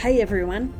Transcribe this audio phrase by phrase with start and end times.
[0.00, 0.72] Hey everyone,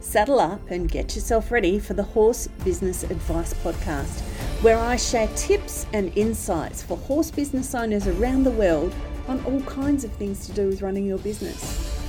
[0.00, 4.22] saddle up and get yourself ready for the Horse Business Advice Podcast,
[4.62, 8.94] where I share tips and insights for horse business owners around the world
[9.28, 12.02] on all kinds of things to do with running your business.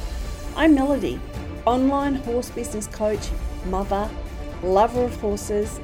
[0.56, 1.20] I'm Melody,
[1.66, 3.28] online horse business coach,
[3.66, 4.10] mother,
[4.64, 5.82] lover of horses,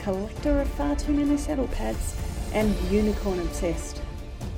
[0.00, 2.16] collector of far too many saddle pads,
[2.54, 4.00] and unicorn obsessed.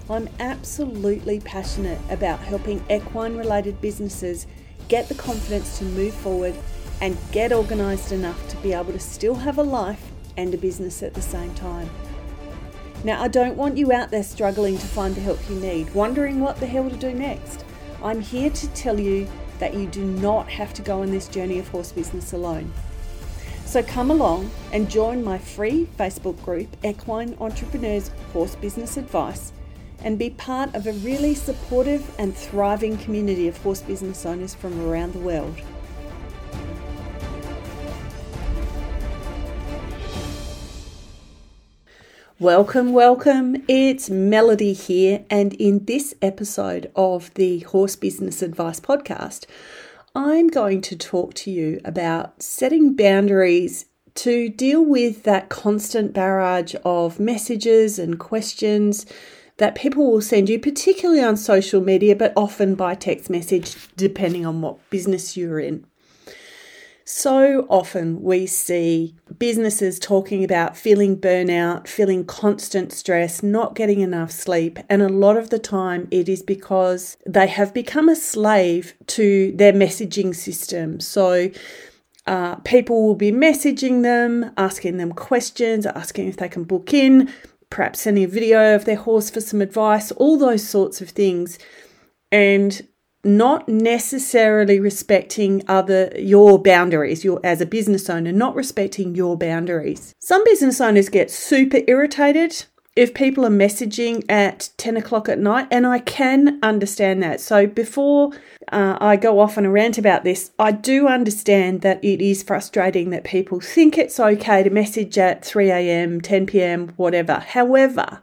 [0.09, 4.47] I'm absolutely passionate about helping equine related businesses
[4.89, 6.55] get the confidence to move forward
[7.01, 11.03] and get organised enough to be able to still have a life and a business
[11.03, 11.91] at the same time.
[13.05, 16.41] Now, I don't want you out there struggling to find the help you need, wondering
[16.41, 17.65] what the hell to do next.
[18.03, 19.29] I'm here to tell you
[19.59, 22.73] that you do not have to go on this journey of horse business alone.
[23.65, 29.53] So come along and join my free Facebook group, Equine Entrepreneurs Horse Business Advice,
[30.03, 34.89] and be part of a really supportive and thriving community of horse business owners from
[34.89, 35.61] around the world.
[42.39, 43.65] Welcome, welcome.
[43.67, 49.47] It's Melody here, and in this episode of the Horse Business Advice Podcast,
[50.15, 56.75] I'm going to talk to you about setting boundaries to deal with that constant barrage
[56.85, 59.07] of messages and questions
[59.59, 64.45] that people will send you, particularly on social media, but often by text message, depending
[64.45, 65.87] on what business you're in.
[67.09, 74.33] So often we see businesses talking about feeling burnout, feeling constant stress, not getting enough
[74.33, 78.95] sleep, and a lot of the time it is because they have become a slave
[79.07, 80.99] to their messaging system.
[80.99, 81.51] So
[82.27, 87.33] uh, people will be messaging them, asking them questions, asking if they can book in,
[87.71, 91.59] perhaps sending a video of their horse for some advice, all those sorts of things.
[92.33, 92.87] And
[93.27, 100.15] not necessarily respecting other your boundaries your as a business owner not respecting your boundaries
[100.21, 102.65] some business owners get super irritated
[102.97, 107.41] if people are messaging at 10 o'clock at night and i can understand that.
[107.41, 108.33] So before
[108.73, 112.43] uh, i go off on a rant about this i do understand that it is
[112.43, 117.35] frustrating that people think it's okay to message at 3 a.m 10 p.m whatever.
[117.35, 118.23] However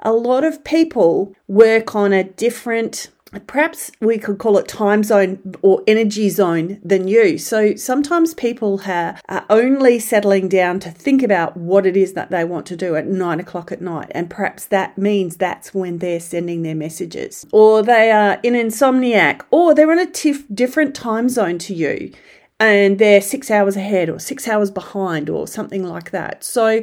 [0.00, 3.10] a lot of people work on a different
[3.46, 7.38] perhaps we could call it time zone or energy zone than you.
[7.38, 9.18] So sometimes people are
[9.50, 13.06] only settling down to think about what it is that they want to do at
[13.06, 14.10] nine o'clock at night.
[14.12, 17.46] And perhaps that means that's when they're sending their messages.
[17.52, 22.12] Or they are in insomniac, or they're in a tif- different time zone to you
[22.60, 26.42] and they're six hours ahead or six hours behind or something like that.
[26.42, 26.82] So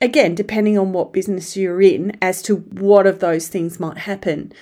[0.00, 4.52] again, depending on what business you're in as to what of those things might happen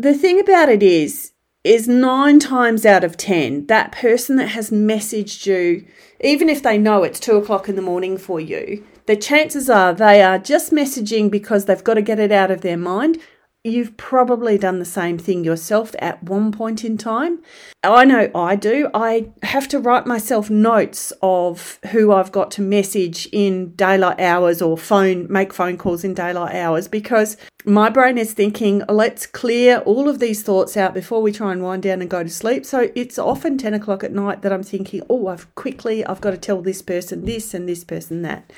[0.00, 4.70] the thing about it is, is nine times out of ten, that person that has
[4.70, 5.86] messaged you,
[6.22, 9.92] even if they know it's two o'clock in the morning for you, the chances are
[9.92, 13.18] they are just messaging because they've got to get it out of their mind
[13.62, 17.42] You've probably done the same thing yourself at one point in time.
[17.84, 18.88] I know I do.
[18.94, 24.62] I have to write myself notes of who I've got to message in daylight hours
[24.62, 29.80] or phone make phone calls in daylight hours because my brain is thinking, let's clear
[29.80, 32.64] all of these thoughts out before we try and wind down and go to sleep.
[32.64, 36.30] So it's often 10 o'clock at night that I'm thinking, oh, I've quickly, I've got
[36.30, 38.50] to tell this person this and this person that.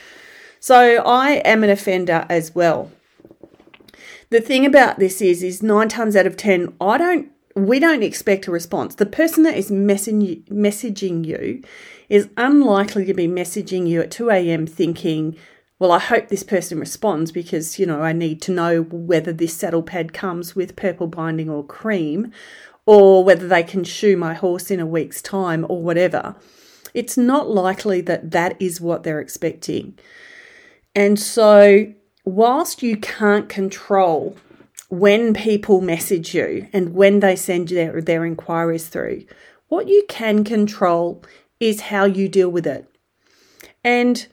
[0.61, 2.93] So I am an offender as well
[4.33, 8.03] the thing about this is, is nine times out of ten, I don't, we don't
[8.03, 8.95] expect a response.
[8.95, 11.63] The person that is messaging messaging you
[12.09, 14.67] is unlikely to be messaging you at 2 a.m.
[14.67, 15.37] thinking,
[15.79, 19.55] well, I hope this person responds because, you know, I need to know whether this
[19.55, 22.33] saddle pad comes with purple binding or cream
[22.87, 26.37] or whether they can shoe my horse in a week's time or whatever.
[26.95, 29.99] It's not likely that that is what they're expecting.
[30.95, 31.93] And so
[32.25, 34.37] whilst you can't control
[34.89, 39.25] when people message you and when they send their, their inquiries through,
[39.69, 41.25] what you can control
[41.59, 42.87] is how you deal with it.
[43.83, 44.27] And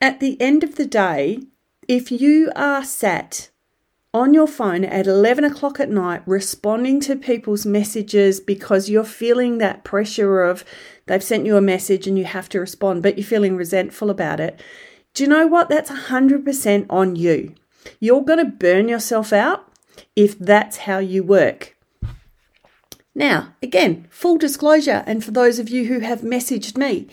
[0.00, 1.40] at the end of the day,
[1.86, 3.50] if you are sat
[4.12, 9.58] on your phone at 11 o'clock at night responding to people's messages because you're feeling
[9.58, 10.64] that pressure of
[11.06, 14.40] they've sent you a message and you have to respond, but you're feeling resentful about
[14.40, 14.60] it,
[15.14, 15.68] do you know what?
[15.68, 17.54] That's 100% on you.
[17.98, 19.70] You're going to burn yourself out
[20.14, 21.76] if that's how you work.
[23.14, 27.08] Now, again, full disclosure, and for those of you who have messaged me,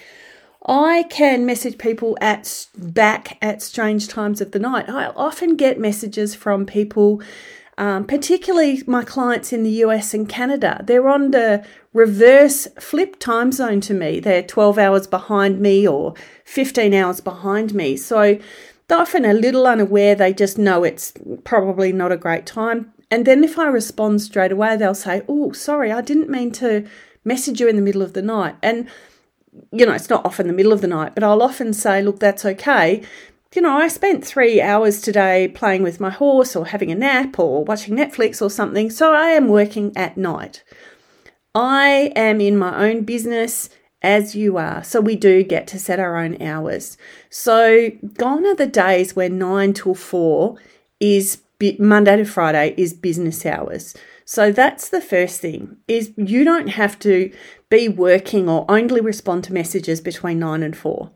[0.65, 4.89] I can message people at back at strange times of the night.
[4.89, 7.21] I often get messages from people
[7.77, 10.81] um, particularly my clients in the US and Canada.
[10.83, 14.19] They're on the reverse flip time zone to me.
[14.19, 16.15] They're 12 hours behind me or
[16.45, 17.95] 15 hours behind me.
[17.95, 18.39] So
[18.87, 20.15] they're often a little unaware.
[20.15, 21.13] They just know it's
[21.43, 22.93] probably not a great time.
[23.11, 26.87] And then if I respond straight away, they'll say, Oh, sorry, I didn't mean to
[27.23, 28.55] message you in the middle of the night.
[28.63, 28.87] And,
[29.71, 32.19] you know, it's not often the middle of the night, but I'll often say, Look,
[32.19, 33.03] that's okay
[33.57, 37.39] you know, I spent three hours today playing with my horse or having a nap
[37.39, 40.63] or watching Netflix or something, so I am working at night.
[41.55, 43.71] I am in my own business
[44.03, 46.99] as you are, so we do get to set our own hours.
[47.31, 50.57] So, gone are the days where nine till four
[50.99, 51.41] is
[51.79, 53.95] Monday to Friday is business hours.
[54.23, 57.33] So that's the first thing is you don't have to
[57.69, 61.09] be working or only respond to messages between 9 and 4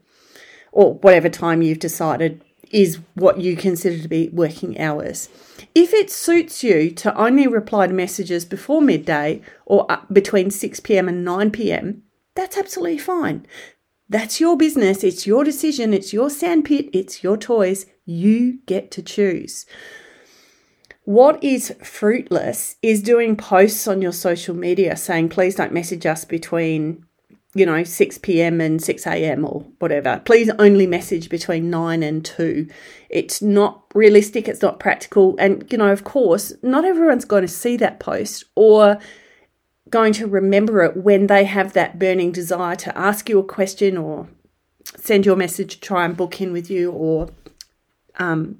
[0.71, 2.41] or whatever time you've decided
[2.71, 5.29] is what you consider to be working hours.
[5.75, 10.79] If it suits you to only reply to messages before midday or uh, between 6
[10.79, 12.03] pm and 9 pm,
[12.35, 13.45] that's absolutely fine.
[14.09, 17.85] That's your business, it's your decision, it's your sandpit, it's your toys.
[18.05, 19.65] You get to choose.
[21.03, 26.25] What is fruitless is doing posts on your social media saying, please don't message us
[26.25, 27.05] between
[27.53, 28.61] you know, 6 p.m.
[28.61, 29.45] and 6 a.m.
[29.45, 30.21] or whatever.
[30.23, 32.67] Please only message between 9 and 2.
[33.09, 35.35] It's not realistic, it's not practical.
[35.37, 38.99] And, you know, of course, not everyone's going to see that post or
[39.89, 43.97] going to remember it when they have that burning desire to ask you a question
[43.97, 44.29] or
[44.95, 47.27] send your message, try and book in with you or
[48.15, 48.59] um,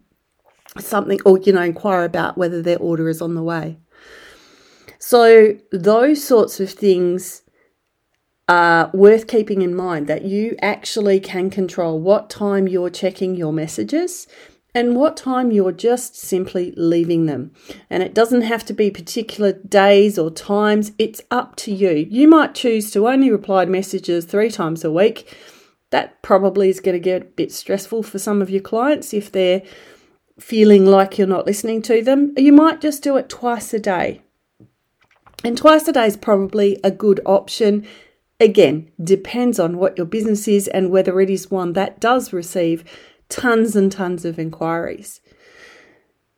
[0.77, 3.77] something, or, you know, inquire about whether their order is on the way.
[4.99, 7.41] So, those sorts of things
[8.51, 13.53] are worth keeping in mind that you actually can control what time you're checking your
[13.53, 14.27] messages
[14.75, 17.53] and what time you're just simply leaving them.
[17.89, 22.05] And it doesn't have to be particular days or times, it's up to you.
[22.09, 25.33] You might choose to only reply to messages three times a week.
[25.91, 29.31] That probably is going to get a bit stressful for some of your clients if
[29.31, 29.61] they're
[30.37, 32.33] feeling like you're not listening to them.
[32.35, 34.23] You might just do it twice a day.
[35.41, 37.87] And twice a day is probably a good option
[38.41, 42.83] Again, depends on what your business is and whether it is one that does receive
[43.29, 45.21] tons and tons of inquiries.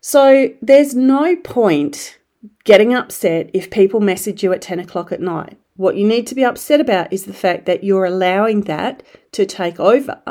[0.02, 2.20] So there's no point
[2.66, 5.58] getting upset if people message you at 10 o'clock at night.
[5.78, 9.02] What you need to be upset about is the fact that you're allowing that
[9.32, 10.22] to take over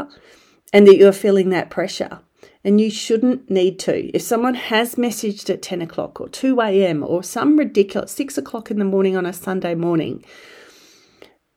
[0.75, 2.21] and that you're feeling that pressure.
[2.63, 4.15] And you shouldn't need to.
[4.15, 7.03] If someone has messaged at 10 o'clock or 2 a.m.
[7.03, 10.23] or some ridiculous 6 o'clock in the morning on a Sunday morning,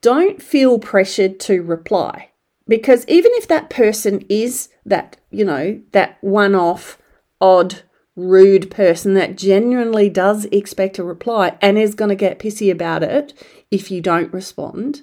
[0.05, 2.29] don't feel pressured to reply
[2.67, 6.99] because even if that person is that, you know, that one off,
[7.41, 7.81] odd,
[8.15, 13.01] rude person that genuinely does expect a reply and is going to get pissy about
[13.01, 13.33] it
[13.71, 15.01] if you don't respond,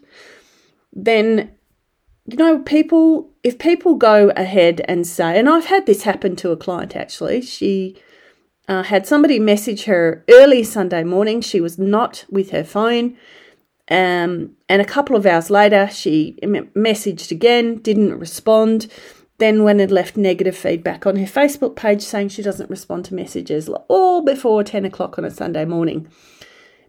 [0.92, 1.50] then,
[2.26, 6.52] you know, people, if people go ahead and say, and I've had this happen to
[6.52, 7.96] a client actually, she.
[8.68, 11.40] Uh, had somebody message her early Sunday morning.
[11.40, 13.16] She was not with her phone.
[13.92, 18.90] Um, and a couple of hours later, she messaged again, didn't respond.
[19.36, 23.14] Then, when it left negative feedback on her Facebook page saying she doesn't respond to
[23.14, 26.08] messages all before 10 o'clock on a Sunday morning.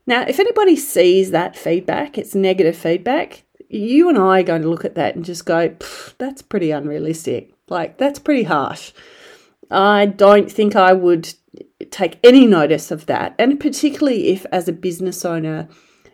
[0.07, 4.69] Now, if anybody sees that feedback, it's negative feedback, you and I are going to
[4.69, 5.75] look at that and just go,
[6.19, 7.53] that's pretty unrealistic.
[7.67, 8.93] Like, that's pretty harsh.
[9.69, 11.33] I don't think I would
[11.91, 13.35] take any notice of that.
[13.37, 15.67] And particularly if, as a business owner,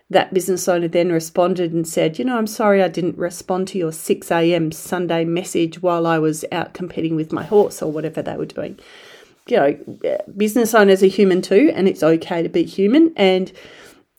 [0.10, 3.78] that business owner then responded and said, You know, I'm sorry I didn't respond to
[3.78, 4.72] your 6 a.m.
[4.72, 8.80] Sunday message while I was out competing with my horse or whatever they were doing.
[9.48, 13.52] You know, business owners are human too, and it's okay to be human, and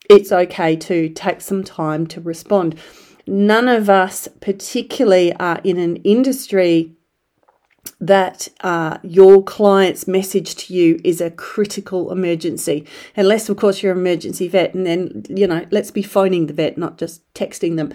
[0.08, 2.78] it's okay to take some time to respond.
[3.26, 6.96] None of us, particularly, are in an industry
[8.00, 12.86] that uh, your client's message to you is a critical emergency.
[13.16, 16.54] Unless, of course, you're an emergency vet, and then, you know, let's be phoning the
[16.54, 17.92] vet, not just texting them.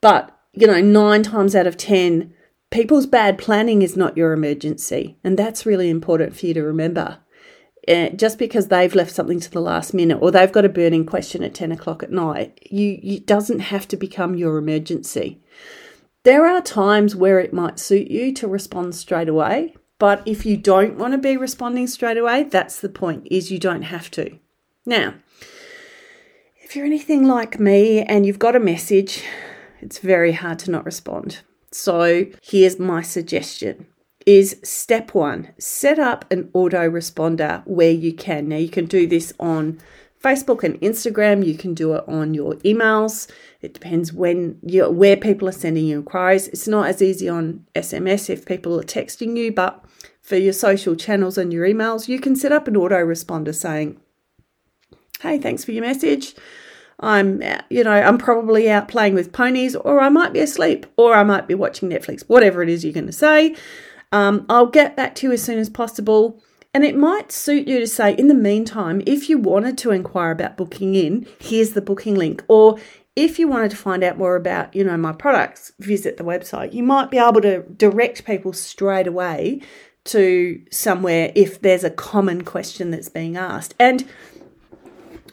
[0.00, 2.32] But, you know, nine times out of 10,
[2.70, 5.18] people's bad planning is not your emergency.
[5.24, 7.18] And that's really important for you to remember.
[7.88, 11.06] Uh, just because they've left something to the last minute or they've got a burning
[11.06, 15.40] question at 10 o'clock at night, you, you doesn't have to become your emergency.
[16.24, 20.56] There are times where it might suit you to respond straight away, but if you
[20.56, 24.38] don't want to be responding straight away, that's the point is you don't have to.
[24.84, 25.14] Now,
[26.62, 29.24] if you're anything like me and you've got a message,
[29.80, 31.40] it's very hard to not respond.
[31.70, 33.86] So, here's my suggestion.
[34.26, 38.48] is step one set up an autoresponder where you can.
[38.48, 39.78] Now, you can do this on
[40.22, 43.30] Facebook and Instagram, you can do it on your emails.
[43.60, 46.48] It depends when you where people are sending you inquiries.
[46.48, 49.84] It's not as easy on SMS if people are texting you, but
[50.20, 54.00] for your social channels and your emails, you can set up an autoresponder saying,
[55.20, 56.34] "Hey, thanks for your message.
[57.00, 61.14] I'm, you know, I'm probably out playing with ponies, or I might be asleep, or
[61.14, 63.54] I might be watching Netflix, whatever it is you're going to say.
[64.10, 66.42] Um, I'll get back to you as soon as possible.
[66.74, 70.30] And it might suit you to say, in the meantime, if you wanted to inquire
[70.30, 72.44] about booking in, here's the booking link.
[72.46, 72.78] Or
[73.16, 76.72] if you wanted to find out more about, you know, my products, visit the website.
[76.72, 79.60] You might be able to direct people straight away
[80.04, 83.74] to somewhere if there's a common question that's being asked.
[83.78, 84.08] And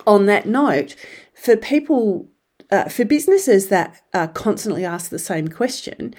[0.08, 0.96] on that note,
[1.34, 2.28] for people,
[2.72, 6.16] uh, for businesses that uh, constantly ask the same question,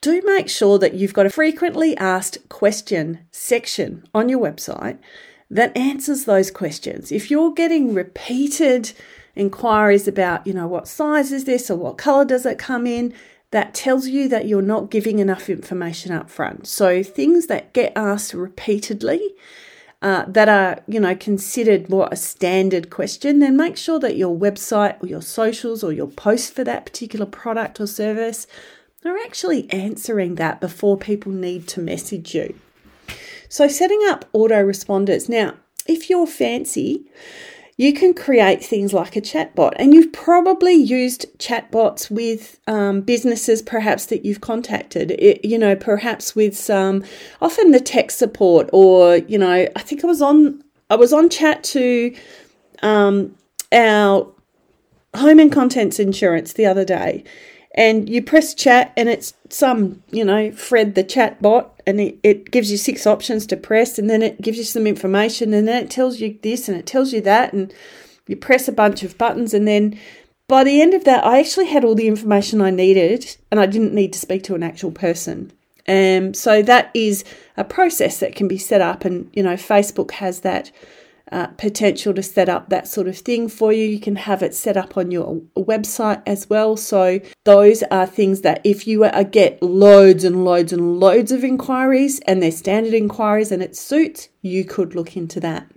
[0.00, 4.98] do make sure that you've got a frequently asked question section on your website
[5.50, 7.10] that answers those questions.
[7.10, 8.92] If you're getting repeated
[9.34, 13.14] inquiries about, you know, what size is this or what color does it come in,
[13.50, 16.66] that tells you that you're not giving enough information up front.
[16.66, 19.34] So things that get asked repeatedly
[20.02, 24.36] uh, that are, you know, considered more a standard question, then make sure that your
[24.36, 28.46] website or your socials or your post for that particular product or service
[29.04, 32.58] are actually answering that before people need to message you.
[33.48, 35.28] So setting up autoresponders.
[35.28, 35.54] Now,
[35.86, 37.06] if you're fancy,
[37.76, 39.72] you can create things like a chatbot.
[39.76, 45.76] And you've probably used chatbots with um, businesses perhaps that you've contacted, it, you know,
[45.76, 47.04] perhaps with some,
[47.40, 51.30] often the tech support or, you know, I think I was on, I was on
[51.30, 52.14] chat to
[52.82, 53.34] um,
[53.72, 54.28] our
[55.14, 57.24] home and contents insurance the other day
[57.78, 62.18] and you press chat and it's some you know fred the chat bot and it,
[62.22, 65.66] it gives you six options to press and then it gives you some information and
[65.66, 67.72] then it tells you this and it tells you that and
[68.26, 69.98] you press a bunch of buttons and then
[70.48, 73.64] by the end of that i actually had all the information i needed and i
[73.64, 75.52] didn't need to speak to an actual person.
[75.90, 77.24] Um, so that is
[77.56, 80.70] a process that can be set up and you know facebook has that
[81.32, 83.84] uh, potential to set up that sort of thing for you.
[83.84, 86.76] You can have it set up on your website as well.
[86.76, 91.44] So, those are things that if you uh, get loads and loads and loads of
[91.44, 95.70] inquiries and they're standard inquiries and it suits, you could look into that.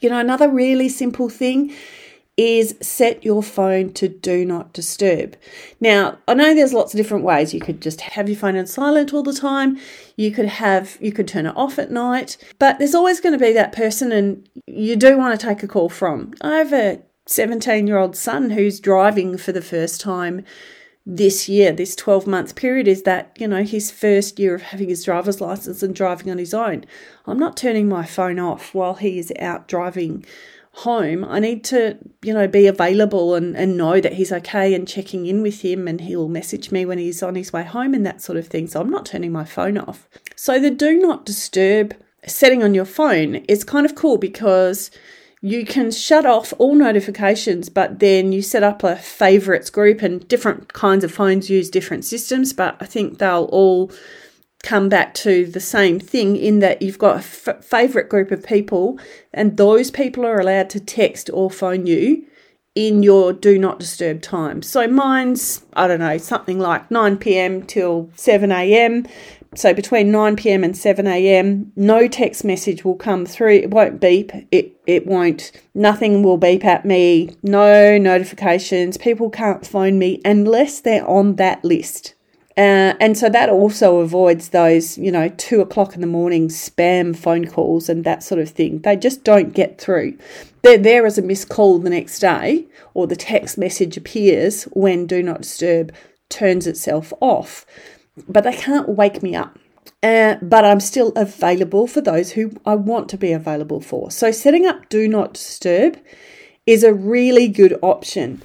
[0.00, 1.74] You know, another really simple thing
[2.36, 5.36] is set your phone to do not disturb.
[5.80, 7.54] Now, I know there's lots of different ways.
[7.54, 9.78] You could just have your phone on silent all the time.
[10.16, 13.44] You could have you could turn it off at night, but there's always going to
[13.44, 16.34] be that person and you do want to take a call from.
[16.42, 20.44] I have a 17-year-old son who's driving for the first time
[21.08, 24.88] this year, this 12 month period, is that, you know, his first year of having
[24.88, 26.84] his driver's license and driving on his own.
[27.26, 30.24] I'm not turning my phone off while he is out driving
[30.76, 34.86] home, I need to, you know, be available and, and know that he's okay and
[34.86, 38.04] checking in with him and he'll message me when he's on his way home and
[38.04, 38.66] that sort of thing.
[38.66, 40.06] So I'm not turning my phone off.
[40.36, 41.94] So the do not disturb
[42.26, 44.90] setting on your phone is kind of cool because
[45.40, 50.28] you can shut off all notifications, but then you set up a favorites group and
[50.28, 53.90] different kinds of phones use different systems, but I think they'll all
[54.66, 58.44] come back to the same thing in that you've got a f- favorite group of
[58.44, 58.98] people
[59.32, 62.26] and those people are allowed to text or phone you
[62.74, 64.60] in your do not disturb time.
[64.62, 67.62] So mine's, I don't know, something like 9 p.m.
[67.62, 69.06] till 7 a.m.
[69.54, 70.62] So between 9 p.m.
[70.62, 73.54] and 7 a.m., no text message will come through.
[73.54, 74.32] It won't beep.
[74.50, 75.52] It it won't.
[75.74, 77.34] Nothing will beep at me.
[77.42, 78.98] No notifications.
[78.98, 82.15] People can't phone me unless they're on that list.
[82.56, 87.14] Uh, and so that also avoids those, you know, two o'clock in the morning spam
[87.14, 88.78] phone calls and that sort of thing.
[88.78, 90.16] They just don't get through.
[90.62, 95.06] They're there as a missed call the next day, or the text message appears when
[95.06, 95.94] Do Not Disturb
[96.30, 97.66] turns itself off,
[98.26, 99.58] but they can't wake me up.
[100.02, 104.10] Uh, but I'm still available for those who I want to be available for.
[104.10, 105.98] So setting up Do Not Disturb
[106.66, 108.42] is a really good option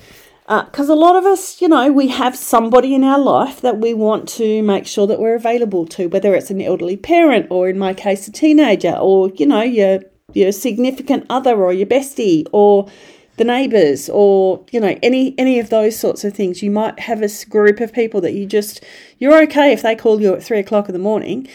[0.52, 3.78] because uh, a lot of us, you know, we have somebody in our life that
[3.78, 7.70] we want to make sure that we're available to, whether it's an elderly parent or,
[7.70, 10.02] in my case, a teenager, or you know, your
[10.34, 12.90] your significant other or your bestie or
[13.38, 16.62] the neighbours or you know any any of those sorts of things.
[16.62, 18.84] You might have a group of people that you just
[19.20, 21.48] you're okay if they call you at three o'clock in the morning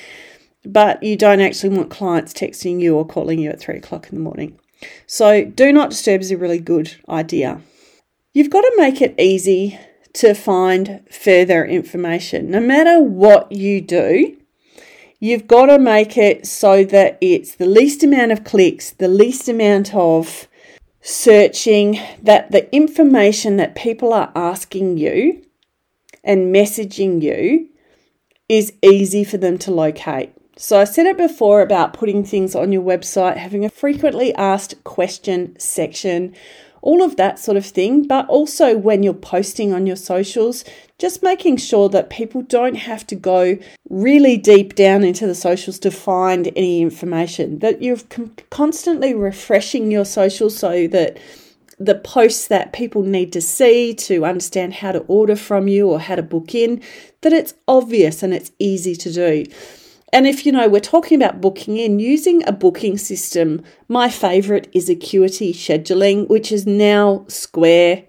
[0.64, 4.16] but you don't actually want clients texting you or calling you at three o'clock in
[4.16, 4.58] the morning.
[5.06, 7.60] So do not disturb is a really good idea
[8.36, 9.78] You've got to make it easy
[10.12, 12.50] to find further information.
[12.50, 14.36] No matter what you do,
[15.18, 19.48] You've got to make it so that it's the least amount of clicks, the least
[19.48, 20.46] amount of
[21.00, 25.42] searching, that the information that people are asking you
[26.22, 27.70] and messaging you
[28.48, 30.32] is easy for them to locate.
[30.58, 34.82] So, I said it before about putting things on your website, having a frequently asked
[34.84, 36.34] question section,
[36.82, 38.06] all of that sort of thing.
[38.06, 40.64] But also when you're posting on your socials,
[40.98, 43.58] just making sure that people don't have to go
[43.90, 47.98] really deep down into the socials to find any information, that you're
[48.50, 51.18] constantly refreshing your socials so that
[51.78, 56.00] the posts that people need to see to understand how to order from you or
[56.00, 56.82] how to book in,
[57.20, 59.44] that it's obvious and it's easy to do.
[60.12, 64.68] And if you know we're talking about booking in, using a booking system, my favorite
[64.72, 68.04] is Acuity Scheduling, which is now Square.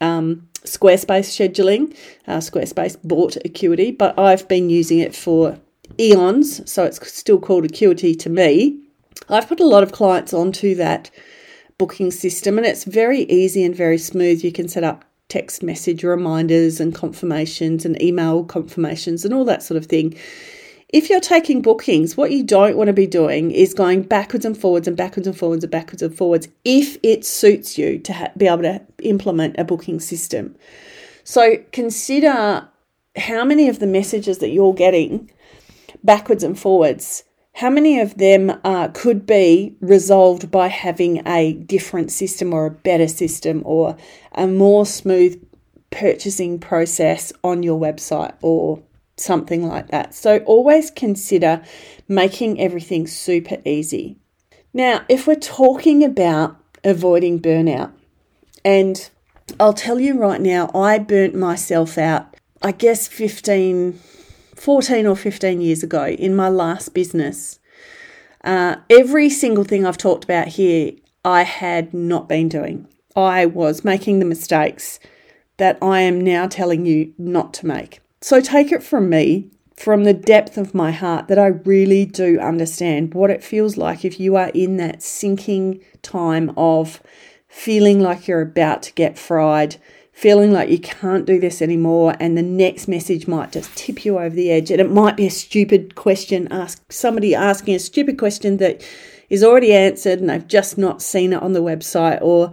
[0.00, 1.96] Um, Squarespace scheduling.
[2.26, 5.58] Uh, Squarespace bought Acuity, but I've been using it for
[5.98, 8.78] eons, so it's still called Acuity to me.
[9.28, 11.10] I've put a lot of clients onto that
[11.78, 14.44] booking system, and it's very easy and very smooth.
[14.44, 19.62] You can set up text message reminders and confirmations and email confirmations and all that
[19.62, 20.16] sort of thing.
[20.92, 24.56] If you're taking bookings, what you don't want to be doing is going backwards and
[24.56, 28.32] forwards and backwards and forwards and backwards and forwards if it suits you to ha-
[28.36, 30.54] be able to implement a booking system.
[31.24, 32.68] So consider
[33.16, 35.30] how many of the messages that you're getting
[36.04, 42.10] backwards and forwards how many of them uh, could be resolved by having a different
[42.10, 43.96] system or a better system or
[44.32, 45.42] a more smooth
[45.90, 48.82] purchasing process on your website or
[49.16, 50.14] something like that?
[50.14, 51.62] So, always consider
[52.08, 54.18] making everything super easy.
[54.74, 57.92] Now, if we're talking about avoiding burnout,
[58.64, 59.10] and
[59.58, 64.00] I'll tell you right now, I burnt myself out, I guess 15
[64.62, 67.58] 14 or 15 years ago in my last business.
[68.44, 70.92] Uh, every single thing I've talked about here,
[71.24, 72.86] I had not been doing.
[73.16, 75.00] I was making the mistakes
[75.56, 78.01] that I am now telling you not to make.
[78.22, 82.38] So take it from me, from the depth of my heart, that I really do
[82.38, 87.02] understand what it feels like if you are in that sinking time of
[87.48, 89.74] feeling like you're about to get fried,
[90.12, 94.20] feeling like you can't do this anymore and the next message might just tip you
[94.20, 94.70] over the edge.
[94.70, 98.86] And it might be a stupid question ask somebody asking a stupid question that
[99.30, 102.52] is already answered and they've just not seen it on the website or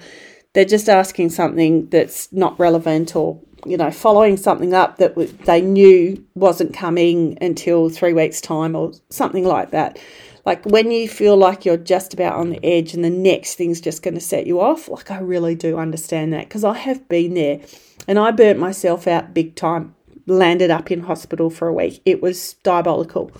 [0.53, 5.61] they're just asking something that's not relevant or you know following something up that they
[5.61, 9.99] knew wasn't coming until 3 weeks time or something like that
[10.45, 13.81] like when you feel like you're just about on the edge and the next thing's
[13.81, 17.07] just going to set you off, like I really do understand that because I have
[17.07, 17.59] been there
[18.07, 19.93] and I burnt myself out big time,
[20.25, 22.01] landed up in hospital for a week.
[22.05, 23.31] It was diabolical.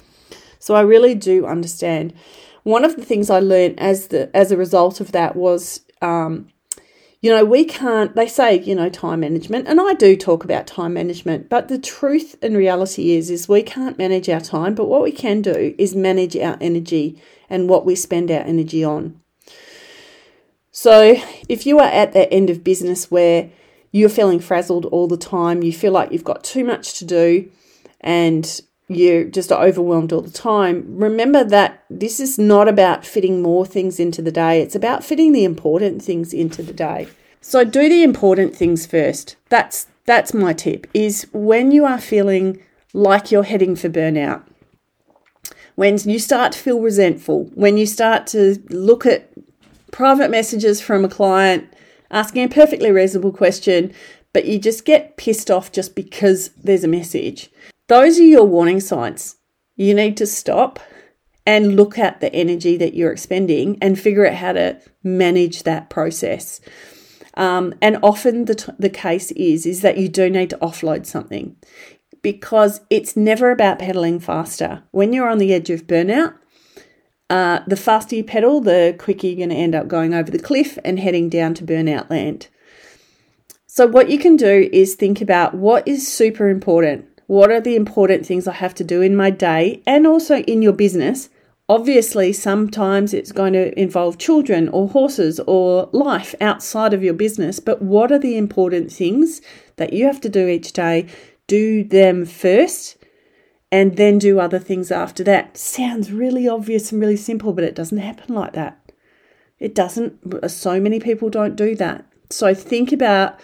[0.60, 2.14] So I really do understand.
[2.64, 6.50] One of the things I learned as the as a result of that was um,
[7.22, 10.68] you know, we can't, they say, you know, time management, and I do talk about
[10.68, 14.88] time management, but the truth and reality is, is we can't manage our time, but
[14.88, 19.20] what we can do is manage our energy and what we spend our energy on.
[20.72, 23.50] So if you are at that end of business where
[23.92, 27.52] you're feeling frazzled all the time, you feel like you've got too much to do,
[28.00, 33.66] and you're just overwhelmed all the time, remember that this is not about fitting more
[33.66, 34.62] things into the day.
[34.62, 37.08] It's about fitting the important things into the day.
[37.40, 39.36] So do the important things first.
[39.48, 44.44] That's that's my tip is when you are feeling like you're heading for burnout.
[45.76, 49.32] When you start to feel resentful, when you start to look at
[49.92, 51.72] private messages from a client
[52.10, 53.94] asking a perfectly reasonable question,
[54.34, 57.50] but you just get pissed off just because there's a message
[57.90, 59.36] those are your warning signs.
[59.76, 60.80] You need to stop
[61.46, 65.90] and look at the energy that you're expending and figure out how to manage that
[65.90, 66.62] process.
[67.34, 71.06] Um, and often the, t- the case is is that you do need to offload
[71.08, 71.56] something
[72.22, 74.84] because it's never about pedaling faster.
[74.92, 76.36] When you're on the edge of burnout,
[77.30, 80.38] uh, the faster you pedal, the quicker you're going to end up going over the
[80.38, 82.50] cliff and heading down to burnout land.
[83.66, 87.06] So, what you can do is think about what is super important.
[87.30, 90.64] What are the important things I have to do in my day and also in
[90.64, 91.30] your business?
[91.70, 97.60] Obviously, sometimes it's going to involve children or horses or life outside of your business,
[97.60, 99.42] but what are the important things
[99.76, 101.06] that you have to do each day?
[101.46, 102.98] Do them first
[103.72, 105.56] and then do other things after that.
[105.56, 108.92] Sounds really obvious and really simple, but it doesn't happen like that.
[109.60, 110.50] It doesn't.
[110.50, 112.08] So many people don't do that.
[112.32, 113.40] So think about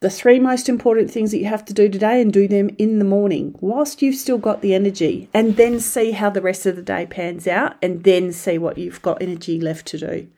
[0.00, 2.98] the three most important things that you have to do today and do them in
[2.98, 6.74] the morning whilst you've still got the energy, and then see how the rest of
[6.74, 10.28] the day pans out, and then see what you've got energy left to do.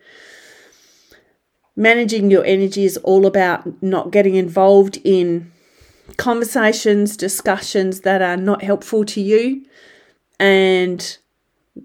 [1.77, 5.51] Managing your energy is all about not getting involved in
[6.17, 9.65] conversations, discussions that are not helpful to you,
[10.41, 11.19] and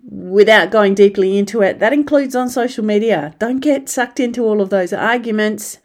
[0.09, 3.35] without going deeply into it, that includes on social media.
[3.37, 5.77] Don't get sucked into all of those arguments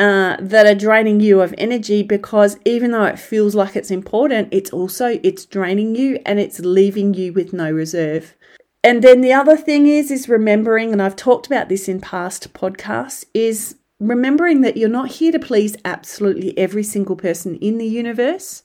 [0.00, 4.48] uh, that are draining you of energy because even though it feels like it's important,
[4.50, 8.34] it's also it's draining you and it's leaving you with no reserve.
[8.82, 12.54] And then the other thing is is remembering, and I've talked about this in past
[12.54, 17.86] podcasts, is remembering that you're not here to please absolutely every single person in the
[17.86, 18.62] universe.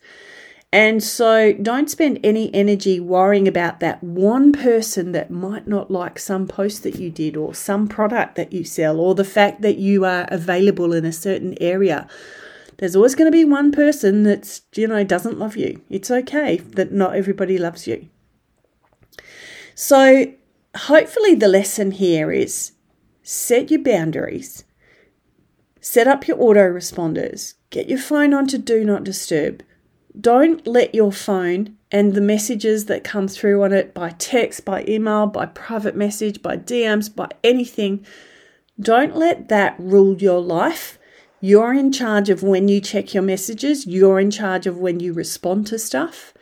[0.75, 6.19] And so don't spend any energy worrying about that one person that might not like
[6.19, 9.77] some post that you did or some product that you sell or the fact that
[9.77, 12.09] you are available in a certain area.
[12.75, 15.81] There's always going to be one person that's, you know, doesn't love you.
[15.89, 18.09] It's okay that not everybody loves you.
[19.75, 20.25] So
[20.75, 22.73] hopefully the lesson here is
[23.23, 24.65] set your boundaries.
[25.79, 27.53] Set up your autoresponders.
[27.69, 29.63] Get your phone on to do not disturb
[30.19, 34.84] don't let your phone and the messages that come through on it by text, by
[34.88, 38.06] email, by private message, by DMs, by anything,
[38.80, 40.99] don't let that rule your life.
[41.41, 45.13] You're in charge of when you check your messages, you're in charge of when you
[45.13, 46.34] respond to stuff.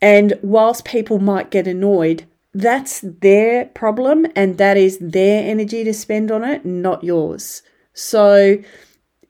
[0.00, 5.94] And whilst people might get annoyed, that's their problem and that is their energy to
[5.94, 7.62] spend on it, not yours.
[7.94, 8.58] So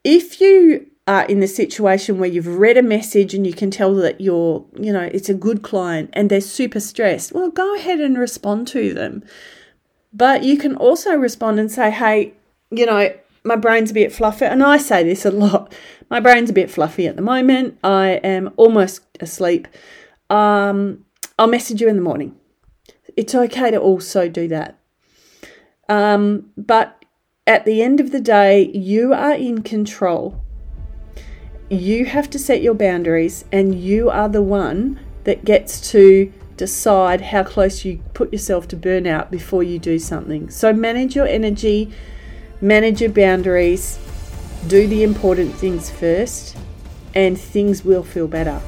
[0.03, 3.95] if you are in the situation where you've read a message and you can tell
[3.95, 8.01] that you're, you know, it's a good client and they're super stressed, well, go ahead
[8.01, 9.23] and respond to them.
[10.13, 12.35] But you can also respond and say, hey,
[12.71, 13.15] you know,
[13.45, 14.47] my brain's a bit fluffy.
[14.47, 15.75] And I say this a lot.
[16.09, 17.79] My brain's a bit fluffy at the moment.
[17.85, 19.69] I am almost asleep.
[20.31, 21.05] Um,
[21.39, 22.37] I'll message you in the morning.
[23.17, 24.79] It's okay to also do that.
[25.89, 27.05] Um, but
[27.47, 30.44] at the end of the day, you are in control
[31.69, 37.21] you have to set your boundaries, and you are the one that gets to decide
[37.21, 40.51] how close you put yourself to burnout before you do something.
[40.51, 41.93] So, manage your energy,
[42.61, 43.99] manage your boundaries,
[44.67, 46.57] do the important things first,
[47.15, 48.61] and things will feel better.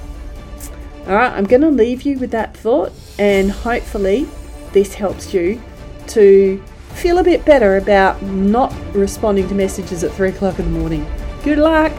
[1.07, 4.27] All right, I'm going to leave you with that thought, and hopefully,
[4.73, 5.63] this helps you
[6.09, 6.63] to
[6.95, 11.07] feel a bit better about not responding to messages at three o'clock in the morning.
[11.45, 11.93] Good luck!